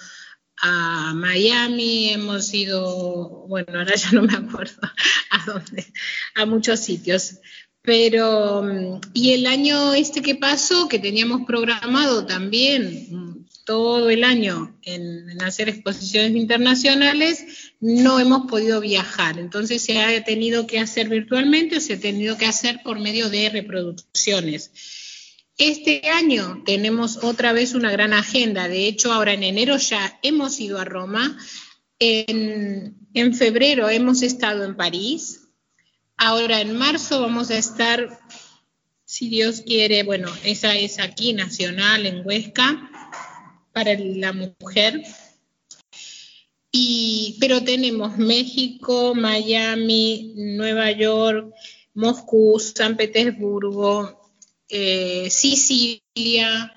a 0.63 1.15
Miami, 1.15 2.11
hemos 2.11 2.53
ido, 2.53 3.47
bueno, 3.49 3.79
ahora 3.79 3.95
ya 3.95 4.13
no 4.13 4.23
me 4.23 4.35
acuerdo 4.35 4.81
a 5.31 5.45
dónde, 5.47 5.87
a 6.35 6.47
muchos 6.47 6.81
sitios. 6.81 7.39
Pero, 7.83 9.01
y 9.15 9.33
el 9.33 9.47
año 9.47 9.95
este 9.95 10.21
que 10.21 10.35
pasó, 10.35 10.87
que 10.87 10.99
teníamos 10.99 11.47
programado 11.47 12.27
también 12.27 13.47
todo 13.65 14.11
el 14.11 14.25
año 14.25 14.77
en, 14.83 15.41
hacer 15.43 15.69
exposiciones 15.69 16.33
internacionales, 16.33 17.60
no 17.81 18.21
hemos 18.21 18.47
podido 18.47 18.81
viajar. 18.81 19.39
Entonces 19.39 19.83
se 19.83 20.01
ha 20.01 20.23
tenido 20.25 20.67
que 20.67 20.79
hacer 20.79 21.09
virtualmente 21.09 21.79
o 21.79 21.81
se 21.81 21.95
ha 21.95 22.01
tenido 22.01 22.37
que 22.37 22.47
hacer 22.47 22.81
por 22.85 22.99
medio 22.99 23.31
de 23.31 23.49
reproducciones. 23.49 24.71
Este 25.59 26.09
año 26.09 26.63
tenemos 26.65 27.19
otra 27.23 27.53
vez 27.53 27.75
una 27.75 27.91
gran 27.91 28.13
agenda. 28.13 28.69
De 28.69 28.87
hecho, 28.87 29.13
ahora 29.13 29.33
en 29.33 29.43
enero 29.43 29.77
ya 29.77 30.19
hemos 30.23 30.59
ido 30.61 30.79
a 30.79 30.85
Roma. 30.85 31.37
En, 31.99 32.97
en 33.13 33.35
febrero 33.35 33.91
hemos 33.91 34.23
estado 34.23 34.65
en 34.65 34.75
París, 34.75 35.41
Ahora 36.23 36.61
en 36.61 36.77
marzo 36.77 37.23
vamos 37.23 37.51
a 37.51 37.57
estar, 37.57 38.21
si 39.07 39.31
Dios 39.31 39.63
quiere, 39.63 40.03
bueno, 40.03 40.29
esa 40.45 40.77
es 40.77 40.99
aquí 40.99 41.33
nacional 41.33 42.05
en 42.05 42.27
Huesca 42.27 42.91
para 43.73 43.95
la 43.99 44.35
mujer. 44.35 45.03
Y, 46.73 47.37
pero 47.41 47.63
tenemos 47.65 48.17
México, 48.17 49.15
Miami, 49.15 50.35
Nueva 50.37 50.93
York, 50.93 51.53
Moscú, 51.95 52.61
San 52.61 52.97
Petersburgo, 52.97 54.33
eh, 54.69 55.29
Sicilia, 55.31 56.73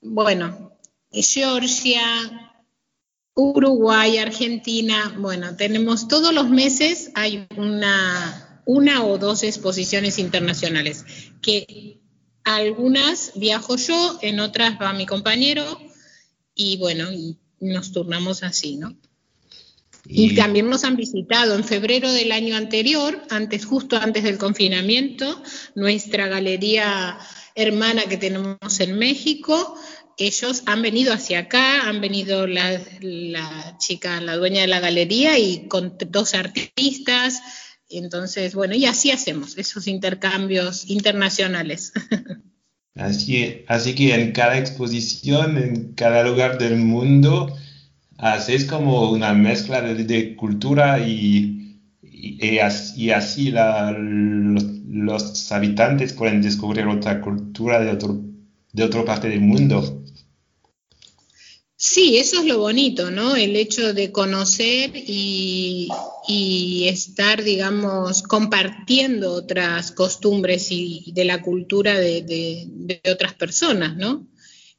bueno, 0.00 0.76
Georgia, 1.12 2.02
Uruguay, 3.34 4.18
Argentina, 4.18 5.14
bueno, 5.18 5.56
tenemos 5.56 6.08
todos 6.08 6.32
los 6.34 6.48
meses, 6.48 7.10
hay 7.14 7.46
una, 7.56 8.62
una 8.64 9.04
o 9.04 9.18
dos 9.18 9.42
exposiciones 9.42 10.18
internacionales, 10.18 11.04
que 11.40 12.00
algunas 12.44 13.32
viajo 13.36 13.76
yo, 13.76 14.18
en 14.22 14.40
otras 14.40 14.80
va 14.80 14.92
mi 14.92 15.06
compañero 15.06 15.64
y 16.54 16.76
bueno, 16.78 17.10
y 17.12 17.38
nos 17.72 17.92
turnamos 17.92 18.42
así, 18.42 18.76
¿no? 18.76 18.96
Y, 20.06 20.34
también 20.34 20.68
nos 20.68 20.84
han 20.84 20.96
visitado 20.96 21.54
en 21.54 21.64
febrero 21.64 22.12
del 22.12 22.30
año 22.32 22.56
anterior, 22.56 23.22
antes, 23.30 23.64
justo 23.64 23.96
antes 23.96 24.22
del 24.22 24.36
confinamiento, 24.36 25.42
nuestra 25.74 26.28
galería 26.28 27.18
hermana 27.54 28.02
que 28.04 28.18
tenemos 28.18 28.80
en 28.80 28.98
México. 28.98 29.76
Ellos 30.18 30.62
han 30.66 30.82
venido 30.82 31.12
hacia 31.12 31.40
acá, 31.40 31.88
han 31.88 32.00
venido 32.02 32.46
la 32.46 33.78
chica, 33.78 34.20
la 34.20 34.36
dueña 34.36 34.60
de 34.60 34.66
la 34.66 34.80
galería 34.80 35.38
y 35.38 35.68
con 35.68 35.96
dos 36.08 36.34
artistas, 36.34 37.40
Entonces, 37.88 38.54
bueno, 38.54 38.74
y 38.74 38.86
así 38.86 39.10
hacemos 39.10 39.56
esos 39.56 39.86
intercambios 39.86 40.88
internacionales. 40.90 41.92
Así, 42.96 43.64
así 43.68 43.94
que 43.94 44.14
en 44.14 44.32
cada 44.32 44.58
exposición, 44.58 45.58
en 45.58 45.94
cada 45.94 46.22
lugar 46.24 46.58
del 46.58 46.76
mundo, 46.76 47.54
haces 48.18 48.64
como 48.66 49.10
una 49.12 49.34
mezcla 49.34 49.80
de, 49.82 50.36
cultura 50.36 51.00
y, 51.00 51.80
y, 52.02 52.46
y 52.54 52.58
as- 52.60 52.96
y 52.98 53.10
así 53.10 53.50
los, 53.52 54.64
los 54.88 55.52
habitantes 55.52 56.12
pueden 56.14 56.42
descubrir 56.42 56.86
otra 56.86 57.20
cultura 57.20 57.80
de 57.80 57.90
otro, 57.92 58.20
de 58.72 58.84
otra 58.84 59.04
parte 59.04 59.28
del 59.28 59.40
mundo. 59.42 60.02
Sí, 61.86 62.16
eso 62.16 62.40
es 62.40 62.46
lo 62.46 62.60
bonito, 62.60 63.10
¿no? 63.10 63.36
El 63.36 63.56
hecho 63.56 63.92
de 63.92 64.10
conocer 64.10 64.92
y, 64.94 65.90
estar, 66.88 67.44
digamos, 67.44 68.22
compartiendo 68.22 69.34
otras 69.34 69.92
costumbres 69.92 70.68
y 70.70 71.12
de 71.12 71.26
la 71.26 71.42
cultura 71.42 72.00
de, 72.00 73.00
otras 73.12 73.34
personas, 73.34 73.96
¿no? 73.96 74.26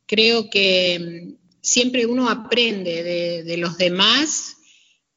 Creo 0.07 0.49
que 0.49 0.99
mm, 0.99 1.35
siempre 1.61 2.07
uno 2.07 2.27
aprende 2.27 3.03
de, 3.03 3.43
de 3.43 3.57
los 3.57 3.77
demás 3.77 4.55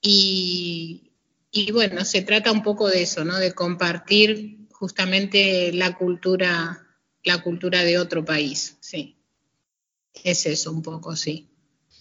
y, 0.03 1.14
y 1.51 1.72
bueno, 1.72 2.05
se 2.05 2.20
trata 2.20 2.53
un 2.53 2.62
poco 2.62 2.88
de 2.88 3.01
eso, 3.01 3.24
¿no? 3.24 3.38
De 3.38 3.55
compartir 3.55 4.68
justamente 4.72 5.72
la 5.72 5.96
cultura, 5.96 6.87
la 7.24 7.42
cultura 7.42 7.83
de 7.83 7.98
otro 7.98 8.27
país, 8.27 8.77
sí. 8.81 9.16
Es 10.22 10.44
eso 10.44 10.70
un 10.70 10.83
poco, 10.83 11.16
sí. 11.16 11.48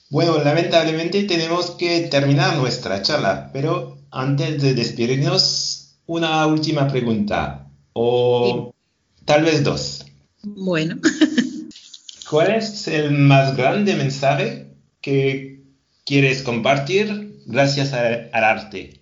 Bueno, 0.10 0.42
lamentablemente 0.44 1.24
tenemos 1.24 1.72
que 1.72 2.02
terminar 2.02 2.58
nuestra 2.58 3.02
charla, 3.02 3.50
pero 3.52 3.98
antes 4.12 4.62
de 4.62 4.74
despedirnos, 4.74 5.98
una 6.06 6.48
última 6.48 6.88
pregunta, 6.88 7.70
o 7.94 8.74
tal 9.26 9.44
vez 9.44 9.64
dos. 9.64 10.06
Bueno, 10.44 10.98
¿Cuál 12.30 12.56
es 12.56 12.88
el 12.88 13.12
más 13.12 13.56
grande 13.56 13.96
mensaje 13.96 14.74
que 15.02 15.64
quieres 16.06 16.42
compartir 16.42 17.42
gracias 17.46 17.94
al 17.94 18.44
arte? 18.44 19.02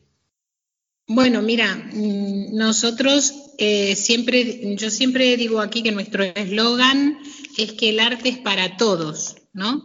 bueno, 1.08 1.42
mira, 1.42 1.76
mm, 1.76 2.56
nosotros 2.56 3.34
eh, 3.58 3.96
siempre, 3.96 4.76
yo 4.76 4.90
siempre 4.90 5.38
digo 5.38 5.60
aquí 5.60 5.84
que 5.84 5.92
nuestro 5.92 6.24
eslogan 6.24 7.18
es 7.58 7.74
que 7.74 7.90
el 7.90 8.00
arte 8.00 8.30
es 8.30 8.38
para 8.40 8.78
todos, 8.78 9.36
¿no? 9.54 9.84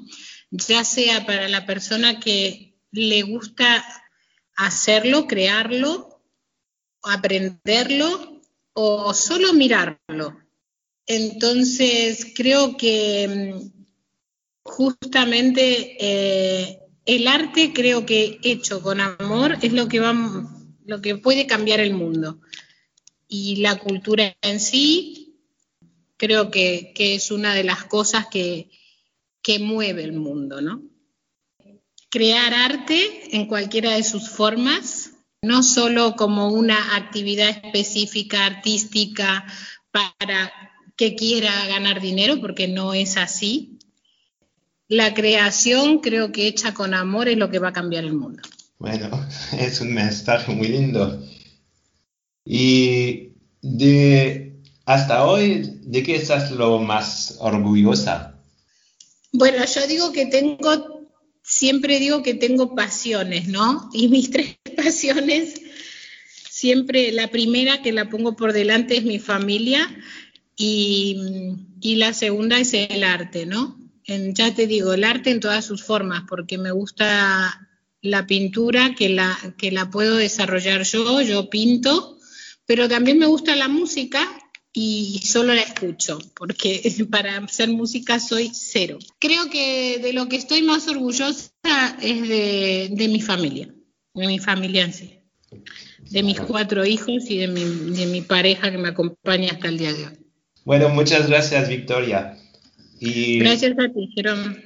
Ya 0.50 0.84
sea 0.84 1.24
para 1.26 1.48
la 1.48 1.64
persona 1.64 2.18
que 2.18 2.70
le 2.90 3.22
gusta 3.22 3.84
hacerlo, 4.56 5.26
crearlo, 5.26 6.22
aprenderlo 7.02 8.42
o 8.72 9.14
solo 9.14 9.52
mirarlo. 9.52 10.36
Entonces, 11.06 12.32
creo 12.34 12.76
que 12.76 13.28
mm, 13.28 13.84
justamente 14.62 15.96
eh, 15.98 16.78
el 17.06 17.26
arte, 17.26 17.72
creo 17.72 18.06
que 18.06 18.38
hecho 18.42 18.82
con 18.82 19.00
amor, 19.00 19.56
es 19.62 19.72
lo 19.72 19.88
que, 19.88 20.00
va, 20.00 20.14
lo 20.84 21.00
que 21.00 21.16
puede 21.16 21.46
cambiar 21.46 21.80
el 21.80 21.94
mundo. 21.94 22.40
Y 23.26 23.56
la 23.56 23.78
cultura 23.78 24.36
en 24.42 24.60
sí, 24.60 25.38
creo 26.16 26.50
que, 26.50 26.92
que 26.94 27.14
es 27.14 27.30
una 27.30 27.54
de 27.54 27.64
las 27.64 27.84
cosas 27.84 28.26
que, 28.30 28.70
que 29.42 29.58
mueve 29.58 30.04
el 30.04 30.12
mundo, 30.12 30.60
¿no? 30.60 30.82
Crear 32.10 32.52
arte 32.52 33.36
en 33.36 33.46
cualquiera 33.46 33.92
de 33.92 34.02
sus 34.02 34.28
formas, 34.28 35.12
no 35.42 35.62
solo 35.62 36.16
como 36.16 36.48
una 36.48 36.96
actividad 36.96 37.48
específica 37.48 38.46
artística 38.46 39.46
para 39.90 40.52
que 40.96 41.14
quiera 41.14 41.66
ganar 41.66 42.00
dinero, 42.00 42.40
porque 42.40 42.68
no 42.68 42.94
es 42.94 43.16
así. 43.16 43.78
La 44.88 45.14
creación, 45.14 46.00
creo 46.00 46.32
que 46.32 46.48
hecha 46.48 46.74
con 46.74 46.94
amor, 46.94 47.28
es 47.28 47.38
lo 47.38 47.50
que 47.50 47.60
va 47.60 47.68
a 47.68 47.72
cambiar 47.72 48.04
el 48.04 48.14
mundo. 48.14 48.42
Bueno, 48.78 49.08
es 49.58 49.80
un 49.80 49.94
mensaje 49.94 50.52
muy 50.52 50.68
lindo. 50.68 51.24
Y 52.44 53.34
de 53.62 54.60
hasta 54.84 55.24
hoy, 55.24 55.78
¿de 55.82 56.02
qué 56.02 56.16
estás 56.16 56.50
lo 56.50 56.80
más 56.80 57.36
orgullosa? 57.38 58.39
Bueno, 59.32 59.64
yo 59.64 59.86
digo 59.86 60.12
que 60.12 60.26
tengo, 60.26 61.08
siempre 61.42 61.98
digo 61.98 62.22
que 62.22 62.34
tengo 62.34 62.74
pasiones, 62.74 63.48
¿no? 63.48 63.88
Y 63.92 64.08
mis 64.08 64.30
tres 64.32 64.56
pasiones, 64.76 65.60
siempre 66.48 67.12
la 67.12 67.28
primera 67.28 67.82
que 67.82 67.92
la 67.92 68.08
pongo 68.08 68.36
por 68.36 68.52
delante 68.52 68.96
es 68.96 69.04
mi 69.04 69.18
familia 69.18 69.88
y, 70.56 71.16
la 71.96 72.12
segunda 72.12 72.58
es 72.58 72.74
el 72.74 73.04
arte, 73.04 73.46
¿no? 73.46 73.78
En, 74.04 74.34
ya 74.34 74.54
te 74.54 74.66
digo, 74.66 74.92
el 74.92 75.04
arte 75.04 75.30
en 75.30 75.40
todas 75.40 75.64
sus 75.64 75.82
formas, 75.82 76.24
porque 76.28 76.58
me 76.58 76.72
gusta 76.72 77.68
la 78.02 78.26
pintura, 78.26 78.94
que 78.94 79.10
la, 79.10 79.38
que 79.56 79.70
la 79.70 79.90
puedo 79.90 80.16
desarrollar 80.16 80.82
yo, 80.82 81.20
yo 81.22 81.48
pinto, 81.50 82.18
pero 82.66 82.88
también 82.88 83.18
me 83.18 83.26
gusta 83.26 83.56
la 83.56 83.68
música 83.68 84.26
y 84.72 85.20
solo 85.24 85.54
la 85.54 85.62
escucho, 85.62 86.18
porque 86.34 86.82
para 87.10 87.38
hacer 87.38 87.68
música 87.68 88.20
soy 88.20 88.50
cero. 88.52 88.98
Creo 89.18 89.50
que 89.50 89.98
de 89.98 90.12
lo 90.12 90.28
que 90.28 90.36
estoy 90.36 90.62
más 90.62 90.88
orgullosa 90.88 91.50
es 92.02 92.28
de, 92.28 92.88
de 92.92 93.08
mi 93.08 93.20
familia, 93.20 93.74
de 94.14 94.26
mi 94.26 94.38
familia 94.38 94.84
en 94.84 94.92
sí, 94.92 95.18
de 96.10 96.22
mis 96.22 96.40
cuatro 96.40 96.84
hijos 96.86 97.28
y 97.28 97.38
de 97.38 97.48
mi, 97.48 97.64
de 97.64 98.06
mi 98.06 98.22
pareja 98.22 98.70
que 98.70 98.78
me 98.78 98.88
acompaña 98.88 99.50
hasta 99.52 99.68
el 99.68 99.78
día 99.78 99.92
de 99.92 100.06
hoy. 100.06 100.18
Bueno, 100.64 100.88
muchas 100.90 101.28
gracias, 101.28 101.68
Victoria. 101.68 102.36
Y, 103.00 103.38
Gracias 103.38 103.72
a 103.78 103.88
ti, 103.88 104.10
Jerome. 104.14 104.56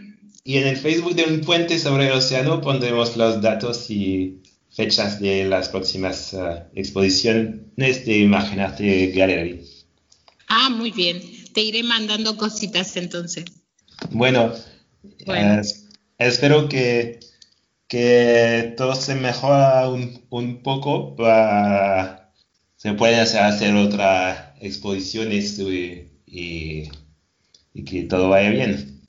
y 0.42 0.56
en 0.56 0.66
el 0.66 0.76
Facebook 0.76 1.14
de 1.14 1.22
Un 1.22 1.40
Puente 1.40 1.78
sobre 1.78 2.08
el 2.08 2.12
Océano 2.12 2.60
pondremos 2.60 3.16
los 3.16 3.40
datos 3.40 3.88
y 3.90 4.42
fechas 4.70 5.20
de 5.20 5.44
las 5.44 5.68
próximas 5.68 6.34
eh, 6.34 6.64
exposiciones 6.74 8.04
de 8.04 8.18
Imaginarte 8.18 9.12
Gallery. 9.12 9.73
Ah, 10.48 10.70
muy 10.70 10.90
bien. 10.90 11.20
Te 11.52 11.62
iré 11.62 11.82
mandando 11.82 12.36
cositas 12.36 12.96
entonces. 12.96 13.44
Bueno, 14.10 14.52
Bueno. 15.26 15.60
es- 15.60 15.86
espero 16.18 16.68
que, 16.68 17.20
que 17.88 18.74
todo 18.76 18.94
se 18.94 19.14
mejora 19.14 19.88
un, 19.88 20.24
un 20.30 20.62
poco 20.62 21.14
para 21.16 22.32
se 22.76 22.88
hacer, 22.90 23.42
hacer 23.42 23.74
otras 23.76 24.52
exposiciones 24.60 25.58
y, 25.58 26.08
y- 26.26 26.90
y 27.72 27.84
que 27.84 28.02
todo 28.02 28.28
vaya 28.28 28.50
bien. 28.50 29.00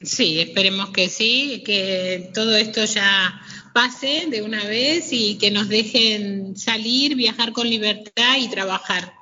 Sí, 0.00 0.40
esperemos 0.40 0.90
que 0.90 1.08
sí, 1.08 1.62
que 1.64 2.30
todo 2.34 2.56
esto 2.56 2.84
ya 2.84 3.40
pase 3.72 4.26
de 4.28 4.42
una 4.42 4.64
vez 4.64 5.12
y 5.12 5.38
que 5.38 5.50
nos 5.50 5.68
dejen 5.68 6.56
salir, 6.56 7.14
viajar 7.14 7.52
con 7.52 7.68
libertad 7.70 8.36
y 8.38 8.48
trabajar. 8.48 9.12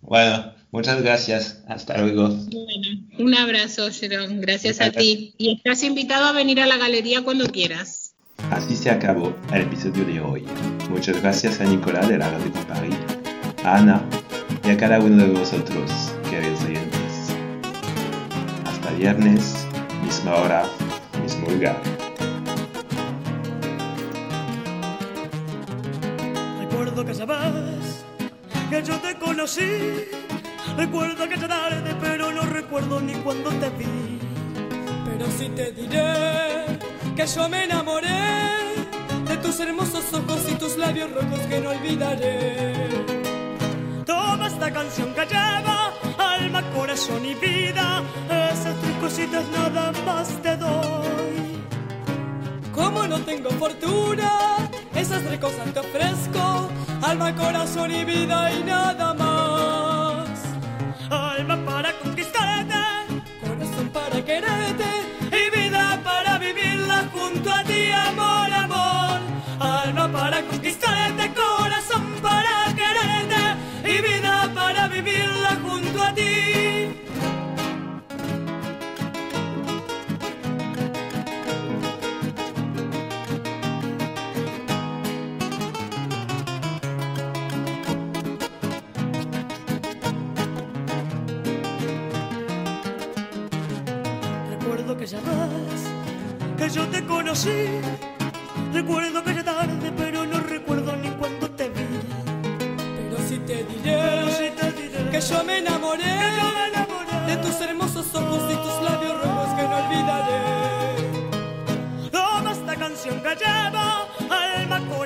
Bueno, 0.00 0.54
muchas 0.72 1.00
gracias. 1.02 1.62
Hasta 1.68 1.98
luego. 1.98 2.28
Bueno, 2.28 3.06
un 3.18 3.34
abrazo, 3.34 3.88
Jerón. 3.92 4.40
Gracias 4.40 4.80
a 4.80 4.90
ti. 4.90 5.34
Y 5.38 5.56
estás 5.56 5.84
invitado 5.84 6.26
a 6.26 6.32
venir 6.32 6.60
a 6.60 6.66
la 6.66 6.78
galería 6.78 7.22
cuando 7.22 7.46
quieras. 7.46 8.14
Así 8.50 8.74
se 8.74 8.90
acabó 8.90 9.34
el 9.52 9.62
episodio 9.62 10.04
de 10.04 10.20
hoy. 10.20 10.44
Muchas 10.90 11.20
gracias 11.22 11.60
a 11.60 11.64
Nicolás 11.64 12.08
de 12.08 12.18
la 12.18 12.30
Radio 12.30 12.50
de 12.50 12.60
París, 12.64 12.96
a 13.64 13.76
Ana 13.76 14.02
y 14.64 14.70
a 14.70 14.76
cada 14.76 14.98
uno 14.98 15.24
de 15.24 15.30
vosotros, 15.30 15.90
queridos 16.28 16.62
oyentes. 16.64 17.36
Hasta 18.66 18.90
viernes, 18.92 19.66
misma 20.04 20.34
hora, 20.34 20.64
mismo 21.22 21.48
lugar. 21.48 21.80
Recuerdo 26.60 27.04
que 27.04 27.14
sabes 27.14 28.04
que 28.70 28.82
yo 28.82 28.98
te 29.00 29.14
conocí. 29.18 30.02
Recuerdo 30.76 31.28
que 31.28 31.36
tarde, 31.36 31.94
pero 32.00 32.32
no 32.32 32.42
recuerdo 32.42 33.00
ni 33.00 33.12
cuándo 33.14 33.50
te 33.50 33.68
vi. 33.70 34.18
Pero 35.04 35.26
sí 35.38 35.48
te 35.50 35.72
diré 35.72 36.78
que 37.14 37.26
yo 37.26 37.48
me 37.48 37.64
enamoré 37.64 38.08
de 39.28 39.36
tus 39.36 39.60
hermosos 39.60 40.12
ojos 40.12 40.40
y 40.50 40.54
tus 40.54 40.76
labios 40.76 41.10
rojos 41.12 41.40
que 41.40 41.60
no 41.60 41.70
olvidaré. 41.70 42.88
Toma 44.06 44.46
esta 44.46 44.72
canción 44.72 45.14
que 45.14 45.26
lleva 45.26 45.92
alma, 46.18 46.62
corazón 46.74 47.24
y 47.24 47.34
vida. 47.34 48.02
Esas 48.52 48.74
tres 48.80 48.96
cositas 49.00 49.44
nada 49.48 49.92
más 50.06 50.28
te 50.42 50.56
doy. 50.56 51.62
Como 52.72 53.06
no 53.06 53.20
tengo 53.20 53.50
fortuna, 53.50 54.56
esas 54.94 55.22
tres 55.22 55.38
cosas 55.38 55.72
te 55.72 55.80
ofrezco, 55.80 56.70
alma, 57.02 57.34
corazón 57.34 57.90
y 57.90 58.04
vida 58.04 58.50
y 58.52 58.64
nada 58.64 59.14
más. 59.14 59.31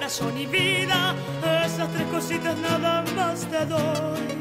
Corazón 0.06 0.38
y 0.38 0.46
vida. 0.46 1.16
Esas 1.64 1.90
tres 1.90 2.06
cositas 2.12 2.56
nada 2.58 3.04
más 3.16 3.40
te 3.40 3.66
doy. 3.66 4.36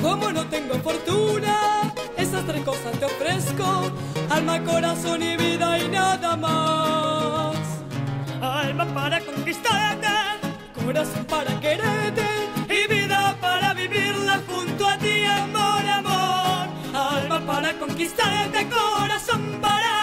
Como 0.00 0.32
no 0.32 0.46
tengo 0.46 0.76
fortuna, 0.76 1.92
esas 2.16 2.46
tres 2.46 2.64
cosas 2.64 2.92
te 2.98 3.04
ofrezco: 3.04 3.92
alma, 4.30 4.64
corazón 4.64 5.22
y 5.22 5.36
vida 5.36 5.78
y 5.78 5.88
nada 5.88 6.34
más. 6.34 7.56
Alma 8.40 8.86
para 8.94 9.20
conquistarte, 9.20 10.08
Corazón 10.82 11.24
para 11.26 11.60
quererte, 11.60 12.26
y 12.70 12.88
vida 12.88 13.36
para 13.38 13.74
vivirla 13.74 14.40
junto 14.48 14.88
a 14.88 14.96
ti, 14.96 15.24
amor, 15.26 15.86
amor. 16.00 16.68
Alma 16.94 17.38
para 17.46 17.74
conquistarte, 17.74 18.66
corazón 18.70 19.58
para 19.60 19.95